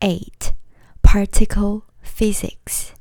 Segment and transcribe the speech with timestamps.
[0.00, 0.52] 8.
[1.02, 2.94] Particle physics.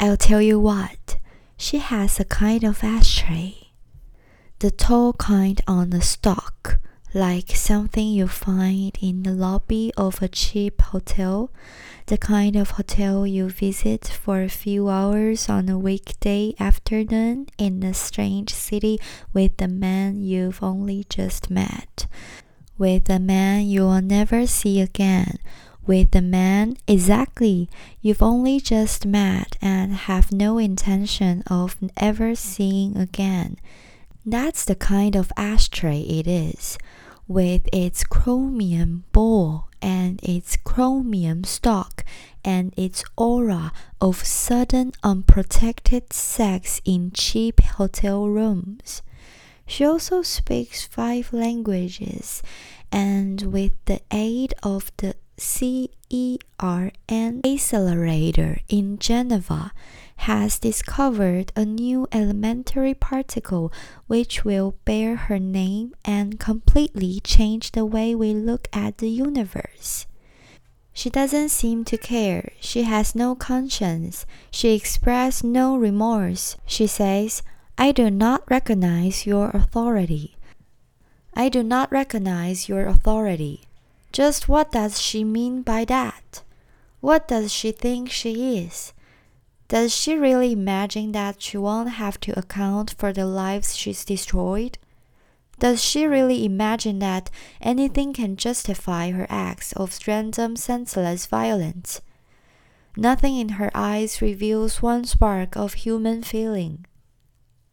[0.00, 1.18] I'll tell you what,
[1.56, 3.68] she has a kind of ashtray.
[4.58, 6.80] The tall kind on a stalk,
[7.12, 11.52] like something you find in the lobby of a cheap hotel,
[12.06, 17.82] the kind of hotel you visit for a few hours on a weekday afternoon in
[17.84, 18.98] a strange city
[19.32, 22.06] with the man you've only just met,
[22.76, 25.38] with a man you'll never see again
[25.86, 27.68] with the man exactly
[28.00, 33.58] you've only just met and have no intention of ever seeing again.
[34.26, 36.78] That's the kind of ashtray it is,
[37.28, 42.04] with its chromium bowl and its chromium stock
[42.42, 49.02] and its aura of sudden unprotected sex in cheap hotel rooms.
[49.66, 52.42] She also speaks five languages,
[52.92, 56.38] and with the aid of the CERN
[57.44, 59.72] accelerator in Geneva
[60.16, 63.72] has discovered a new elementary particle
[64.06, 70.06] which will bear her name and completely change the way we look at the universe.
[70.92, 72.52] She doesn't seem to care.
[72.60, 74.24] She has no conscience.
[74.52, 76.56] She expresses no remorse.
[76.64, 77.42] She says,
[77.76, 80.36] I do not recognize your authority.
[81.34, 83.62] I do not recognize your authority.
[84.14, 86.44] Just what does she mean by that?
[87.00, 88.92] What does she think she is?
[89.66, 94.78] Does she really imagine that she won't have to account for the lives she's destroyed?
[95.58, 97.28] Does she really imagine that
[97.60, 102.00] anything can justify her acts of random, senseless violence?
[102.96, 106.86] Nothing in her eyes reveals one spark of human feeling.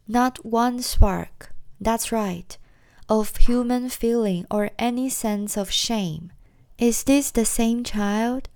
[0.08, 2.58] Not one spark, that's right
[3.08, 6.32] of human feeling or any sense of shame.
[6.78, 8.48] Is this the same child?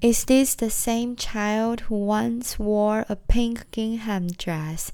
[0.00, 4.92] Is this the same child who once wore a pink gingham dress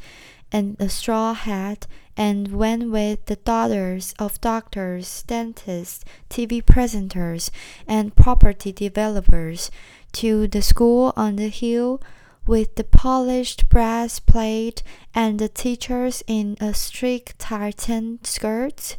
[0.50, 1.86] and a straw hat
[2.16, 7.50] and went with the daughters of doctors, dentists, TV presenters,
[7.86, 9.70] and property developers
[10.12, 12.00] to the school on the hill
[12.46, 14.82] with the polished brass plate
[15.14, 18.96] and the teachers in a strict tartan skirt?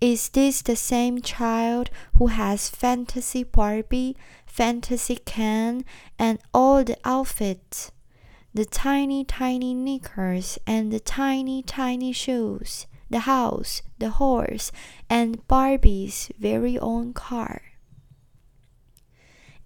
[0.00, 4.16] Is this the same child who has fantasy Barbie,
[4.46, 5.84] fantasy Ken,
[6.18, 7.92] and all the outfits?
[8.52, 14.72] The tiny, tiny knickers and the tiny, tiny shoes, the house, the horse,
[15.08, 17.62] and Barbie's very own car.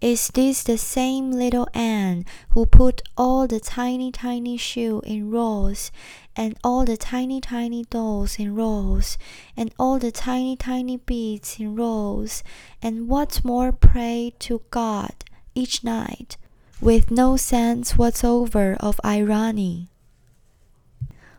[0.00, 5.90] Is this the same little Anne who put all the tiny, tiny shoes in rows,
[6.36, 9.16] and all the tiny, tiny dolls in rows,
[9.56, 12.42] and all the tiny, tiny beads in rows,
[12.82, 15.14] and what's more, pray to God
[15.54, 16.36] each night,
[16.78, 19.88] with no sense whatsoever of irony?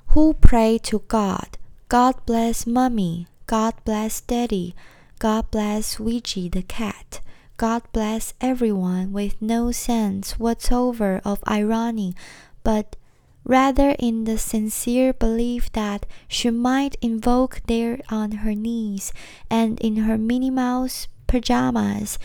[0.07, 1.59] Who pray to God?
[1.89, 3.27] God bless Mummy.
[3.45, 4.75] God bless Daddy.
[5.19, 7.21] God bless Ouija the cat.
[7.57, 12.13] God bless everyone with no sense whatsoever of irony,
[12.63, 12.95] but
[13.43, 19.11] rather in the sincere belief that she might invoke there on her knees
[19.49, 22.19] and in her Minnie Mouse pajamas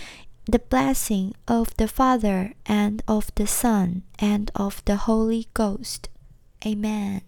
[0.44, 6.08] the blessing of the Father and of the Son and of the Holy Ghost.
[6.66, 7.22] Amen.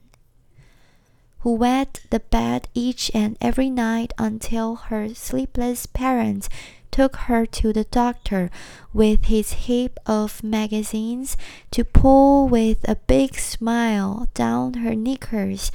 [1.41, 6.49] Who wet the bed each and every night until her sleepless parents
[6.95, 8.49] took her to the doctor
[8.93, 11.37] with his heap of magazines
[11.73, 15.73] to pull with a big smile down her knickers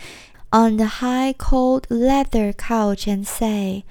[0.53, 3.83] on the high cold leather couch and say,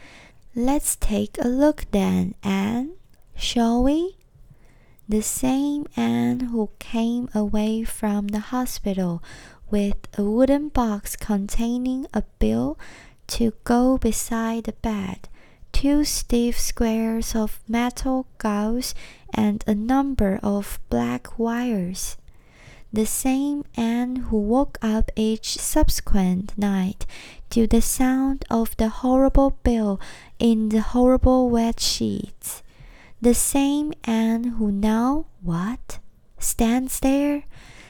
[0.55, 2.93] Let's take a look then, Anne,
[3.37, 4.17] shall we?
[5.07, 9.23] The same Anne who came away from the hospital
[9.71, 12.79] with a wooden box containing a bill
[13.27, 15.29] to go beside the bed
[15.73, 18.95] two stiff squares of metal gauze
[19.35, 22.17] and a number of black wires.
[22.93, 27.05] The same Anne who woke up each subsequent night
[27.51, 30.01] to the sound of the horrible bell
[30.39, 32.63] in the horrible wet sheets.
[33.21, 35.99] The same Anne who now, what?
[36.39, 37.45] Stands there?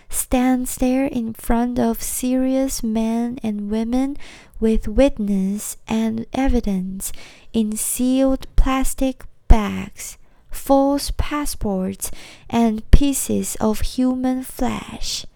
[0.09, 4.17] Stands there in front of serious men and women
[4.61, 7.13] with witness and evidence
[7.53, 10.19] in sealed plastic bags,
[10.51, 12.11] false passports,
[12.49, 15.27] and pieces of human flesh.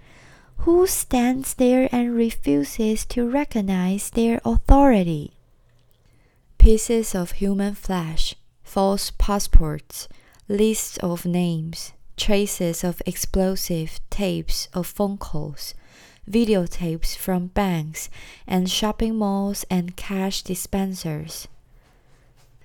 [0.58, 5.32] Who stands there and refuses to recognize their authority?
[6.58, 10.08] Pieces of human flesh, false passports,
[10.48, 15.74] lists of names, traces of explosive tapes of phone calls,
[16.30, 18.08] videotapes from banks
[18.46, 21.48] and shopping malls and cash dispensers.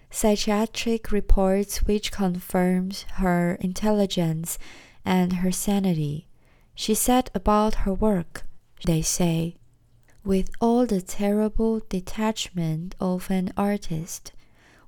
[0.09, 4.57] Psychiatric reports which confirms her intelligence
[5.03, 6.27] and her sanity.
[6.75, 8.43] She set about her work,
[8.85, 9.55] they say,
[10.23, 14.31] with all the terrible detachment of an artist.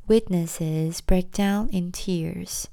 [0.08, 2.68] Witnesses break down in tears.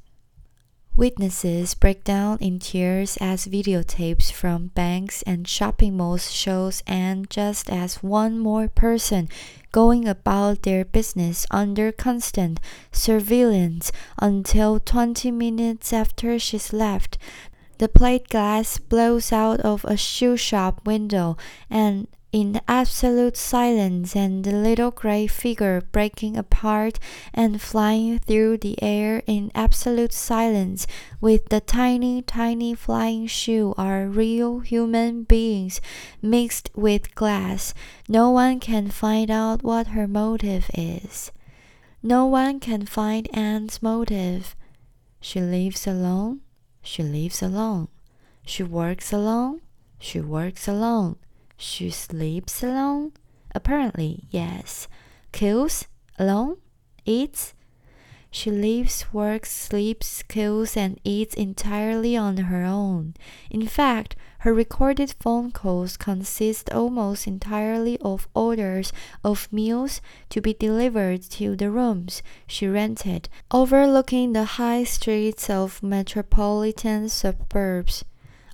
[0.96, 7.69] Witnesses break down in tears as videotapes from banks and shopping malls shows and just
[7.69, 9.28] as one more person
[9.72, 12.58] going about their business under constant
[12.93, 17.19] surveillance until 20 minutes after she's left.
[17.76, 21.37] The plate glass blows out of a shoe shop window
[21.69, 26.99] and in absolute silence and the little gray figure breaking apart
[27.32, 30.87] and flying through the air in absolute silence
[31.20, 35.81] with the tiny, tiny flying shoe are real human beings
[36.20, 37.73] mixed with glass.
[38.08, 41.32] No one can find out what her motive is.
[42.02, 44.55] No one can find Anne's motive.
[45.20, 46.40] She lives alone.
[46.82, 47.88] She lives alone.
[48.44, 49.61] She works alone.
[49.99, 51.17] She works alone.
[51.56, 53.12] She sleeps alone?
[53.55, 54.88] Apparently, yes.
[55.32, 55.87] Kills?
[56.19, 56.58] Alone?
[57.05, 57.55] Eats?
[58.31, 63.14] She lives, works, sleeps, kills, and eats entirely on her own.
[63.50, 68.93] In fact, her recorded phone calls consist almost entirely of orders
[69.25, 75.82] of meals to be delivered to the rooms she rented, overlooking the high streets of
[75.82, 78.05] metropolitan suburbs.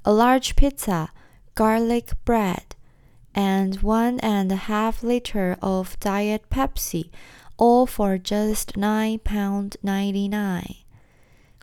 [0.04, 1.10] A large pizza,
[1.56, 2.76] garlic bread,
[3.34, 7.10] and one and a half liter of Diet Pepsi,
[7.56, 10.76] all for just £9.99.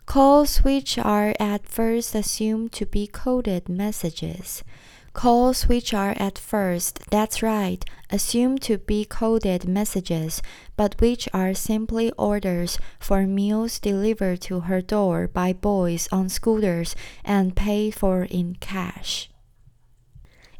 [0.06, 4.64] Calls which are at first assumed to be coded messages.
[5.12, 10.42] Calls which are at first, that's right, assumed to be coded messages,
[10.76, 16.94] but which are simply orders for meals delivered to her door by boys on scooters
[17.24, 19.29] and paid for in cash.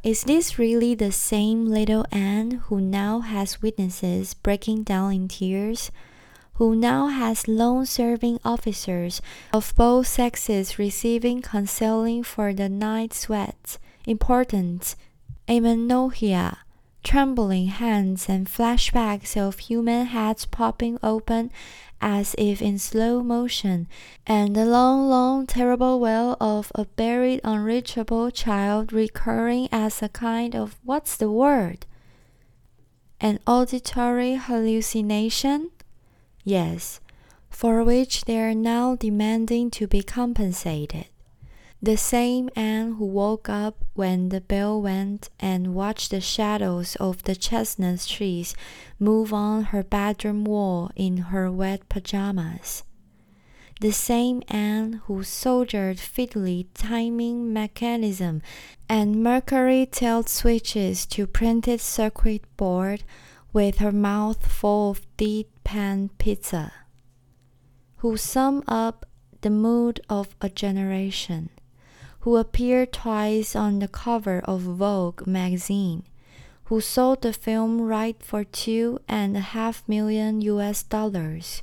[0.03, 5.91] Is this really the same little Anne who now has witnesses breaking down in tears?
[6.55, 9.21] Who now has long serving officers
[9.53, 14.97] of both sexes receiving counseling for the night sweats, important.
[15.49, 16.61] Amenorrhea,
[17.03, 21.51] trembling hands, and flashbacks of human heads popping open
[22.01, 23.87] as if in slow motion,
[24.27, 30.57] and the long, long, terrible wail of a buried, unreachable child recurring as a kind
[30.57, 31.85] of what's the word?
[33.21, 35.71] An auditory hallucination?
[36.43, 37.01] Yes,
[37.51, 41.10] for which they are now demanding to be compensated.
[41.83, 47.23] The same Anne who woke up when the bell went and watched the shadows of
[47.23, 48.55] the chestnut trees
[48.99, 52.83] move on her bedroom wall in her wet pajamas.
[53.81, 58.43] The same Anne who soldiered fiddly timing mechanism
[58.87, 63.05] and mercury tilt switches to printed circuit board
[63.55, 66.75] with her mouth full of deep pan pizza.
[67.99, 69.07] Who sum up
[69.41, 71.49] the mood of a generation
[72.21, 76.05] who appeared twice on the cover of Vogue magazine,
[76.65, 81.63] who sold the film right for two and a half million US dollars,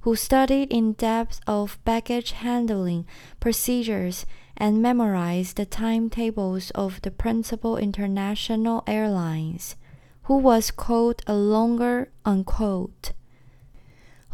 [0.00, 3.06] who studied in depth of baggage handling
[3.40, 4.26] procedures
[4.56, 9.76] and memorized the timetables of the principal international airlines,
[10.24, 13.12] who was called a longer unquote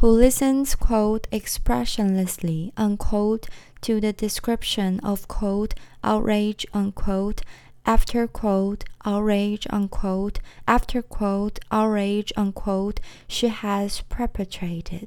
[0.02, 3.46] who listens quote expressionlessly unquote
[3.80, 7.40] to the description of quote outrage unquote
[7.86, 15.06] after quote outrage unquote after quote outrage unquote she has perpetrated